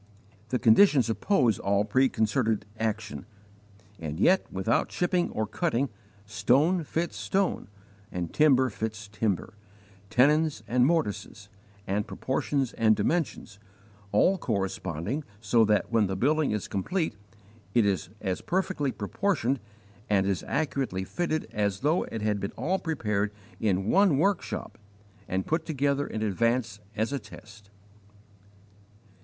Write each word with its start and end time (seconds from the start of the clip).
The 0.49 0.57
conditions 0.57 1.11
oppose 1.11 1.59
all 1.59 1.85
preconcerted 1.85 2.65
action, 2.79 3.27
and 3.99 4.19
yet, 4.19 4.51
without 4.51 4.89
chipping 4.89 5.29
or 5.29 5.45
cutting, 5.45 5.89
stone 6.25 6.83
fits 6.83 7.15
stone, 7.15 7.67
and 8.11 8.33
timber 8.33 8.71
fits 8.71 9.07
timber 9.07 9.53
tenons 10.09 10.63
and 10.67 10.87
mortises, 10.87 11.49
and 11.85 12.07
proportions 12.07 12.73
and 12.73 12.95
dimensions, 12.95 13.59
all 14.11 14.39
corresponding 14.39 15.23
so 15.39 15.63
that 15.65 15.91
when 15.91 16.07
the 16.07 16.15
building 16.15 16.49
is 16.49 16.67
complete 16.67 17.13
it 17.75 17.85
is 17.85 18.09
as 18.21 18.41
perfectly 18.41 18.91
proportioned 18.91 19.59
and 20.09 20.25
as 20.25 20.43
accurately 20.47 21.03
fitted 21.03 21.45
as 21.53 21.81
though 21.81 22.05
it 22.05 22.23
had 22.23 22.39
been 22.39 22.53
all 22.53 22.79
prepared 22.79 23.31
in 23.59 23.85
one 23.87 24.17
workshop 24.17 24.79
and 25.27 25.45
put 25.45 25.63
together 25.63 26.07
in 26.07 26.23
advance 26.23 26.79
as 26.95 27.13
a 27.13 27.19
test. 27.19 27.69